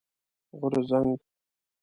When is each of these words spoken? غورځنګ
غورځنګ 0.59 1.13